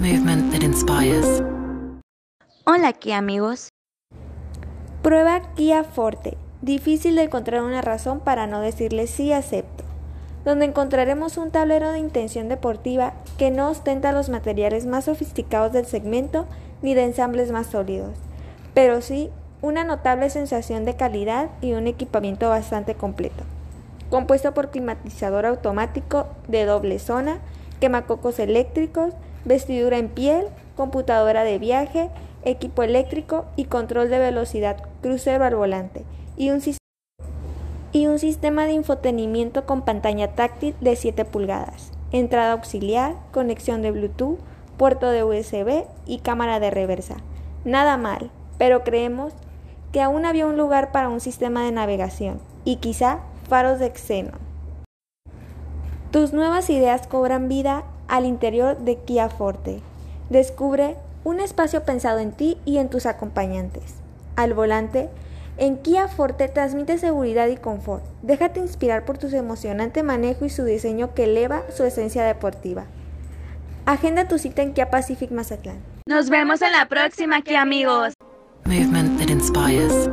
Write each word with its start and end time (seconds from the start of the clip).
Movement 0.00 0.50
that 0.50 0.62
inspires. 0.62 1.42
Hola 2.64 2.88
aquí 2.88 3.12
amigos. 3.12 3.68
Prueba 5.02 5.42
Kia 5.54 5.84
Forte. 5.84 6.38
Difícil 6.62 7.16
de 7.16 7.24
encontrar 7.24 7.62
una 7.62 7.82
razón 7.82 8.20
para 8.20 8.46
no 8.46 8.62
decirle 8.62 9.06
sí 9.06 9.30
acepto. 9.34 9.84
Donde 10.42 10.64
encontraremos 10.64 11.36
un 11.36 11.50
tablero 11.50 11.92
de 11.92 11.98
intención 11.98 12.48
deportiva 12.48 13.12
que 13.36 13.50
no 13.50 13.68
ostenta 13.68 14.12
los 14.12 14.30
materiales 14.30 14.86
más 14.86 15.04
sofisticados 15.04 15.74
del 15.74 15.84
segmento 15.84 16.46
ni 16.80 16.94
de 16.94 17.04
ensambles 17.04 17.52
más 17.52 17.66
sólidos, 17.66 18.16
pero 18.72 19.02
sí 19.02 19.28
una 19.60 19.84
notable 19.84 20.30
sensación 20.30 20.86
de 20.86 20.96
calidad 20.96 21.50
y 21.60 21.74
un 21.74 21.86
equipamiento 21.86 22.48
bastante 22.48 22.94
completo. 22.94 23.44
Compuesto 24.08 24.54
por 24.54 24.70
climatizador 24.70 25.44
automático 25.44 26.26
de 26.48 26.64
doble 26.64 26.98
zona, 27.00 27.40
quemacocos 27.80 28.38
eléctricos, 28.38 29.12
vestidura 29.44 29.98
en 29.98 30.08
piel, 30.08 30.46
computadora 30.76 31.44
de 31.44 31.58
viaje, 31.58 32.10
equipo 32.44 32.82
eléctrico 32.82 33.44
y 33.56 33.64
control 33.64 34.10
de 34.10 34.18
velocidad 34.18 34.76
crucero 35.02 35.44
al 35.44 35.56
volante, 35.56 36.04
y 36.36 36.50
un, 36.50 36.60
y 37.92 38.06
un 38.06 38.18
sistema 38.18 38.66
de 38.66 38.72
infotenimiento 38.72 39.66
con 39.66 39.82
pantalla 39.82 40.34
táctil 40.34 40.74
de 40.80 40.96
7 40.96 41.24
pulgadas, 41.24 41.92
entrada 42.12 42.52
auxiliar, 42.52 43.14
conexión 43.32 43.82
de 43.82 43.90
Bluetooth, 43.90 44.38
puerto 44.76 45.10
de 45.10 45.24
USB 45.24 45.84
y 46.06 46.18
cámara 46.18 46.60
de 46.60 46.70
reversa. 46.70 47.16
Nada 47.64 47.98
mal, 47.98 48.30
pero 48.56 48.82
creemos 48.82 49.34
que 49.92 50.00
aún 50.00 50.24
había 50.24 50.46
un 50.46 50.56
lugar 50.56 50.92
para 50.92 51.08
un 51.08 51.20
sistema 51.20 51.64
de 51.64 51.72
navegación 51.72 52.40
y 52.64 52.76
quizá 52.76 53.20
faros 53.48 53.78
de 53.78 53.92
xenon. 53.94 54.38
Tus 56.10 56.32
nuevas 56.32 56.70
ideas 56.70 57.06
cobran 57.06 57.48
vida 57.48 57.84
al 58.10 58.26
interior 58.26 58.76
de 58.78 58.96
Kia 58.96 59.28
Forte. 59.28 59.80
Descubre 60.28 60.96
un 61.24 61.40
espacio 61.40 61.84
pensado 61.84 62.18
en 62.18 62.32
ti 62.32 62.58
y 62.64 62.78
en 62.78 62.90
tus 62.90 63.06
acompañantes. 63.06 63.94
Al 64.36 64.52
volante, 64.52 65.08
en 65.56 65.76
Kia 65.78 66.08
Forte 66.08 66.48
transmite 66.48 66.98
seguridad 66.98 67.48
y 67.48 67.56
confort. 67.56 68.02
Déjate 68.22 68.60
inspirar 68.60 69.04
por 69.04 69.18
tu 69.18 69.28
emocionante 69.28 70.02
manejo 70.02 70.44
y 70.44 70.50
su 70.50 70.64
diseño 70.64 71.14
que 71.14 71.24
eleva 71.24 71.62
su 71.74 71.84
esencia 71.84 72.24
deportiva. 72.24 72.84
Agenda 73.86 74.28
tu 74.28 74.38
cita 74.38 74.62
en 74.62 74.72
Kia 74.72 74.90
Pacific 74.90 75.30
Mazatlán. 75.30 75.78
Nos 76.06 76.30
vemos 76.30 76.62
en 76.62 76.72
la 76.72 76.86
próxima, 76.86 77.42
Kia 77.42 77.62
amigos. 77.62 78.14
Movement 78.64 79.18
that 79.18 79.30
inspires. 79.30 80.08